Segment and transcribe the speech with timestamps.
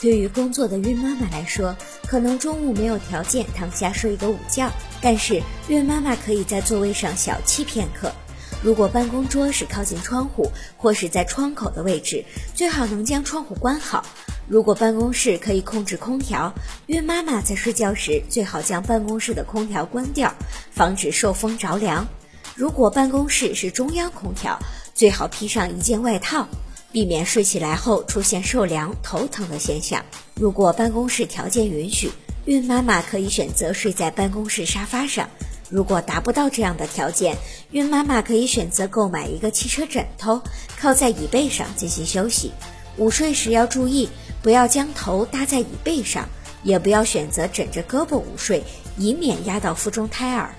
[0.00, 8.12] 对于工作的孕妈妈来说，可能中午没有条件躺下睡一个午觉，但是孕妈妈可以在座位上小憩片刻。
[8.62, 12.24] 如果办公桌是靠近窗户或是在窗口的位置，
[12.54, 14.04] 最好能将窗户关好。
[14.48, 16.52] 如果办公室可以控制空调，
[16.86, 20.32] 孕妈妈在睡觉时最好将办公室的空调关掉，
[20.70, 22.06] 防止受风着凉。
[22.54, 24.58] 如果办公室是中央空调，
[24.94, 26.48] 最好披上一件外套。
[26.90, 30.04] 避免睡起来后出现受凉、头疼的现象。
[30.34, 32.10] 如果办公室条件允许，
[32.46, 35.26] 孕妈妈可以选择睡在办公室沙发上；
[35.68, 37.36] 如果达不到这样的条件，
[37.70, 40.40] 孕妈妈可以选择购买一个汽车枕头，
[40.78, 42.52] 靠在椅背上进行休息。
[42.96, 44.08] 午睡时要注意，
[44.42, 46.26] 不要将头搭在椅背上，
[46.62, 48.64] 也不要选择枕着胳膊午睡，
[48.96, 50.54] 以免压到腹中胎儿。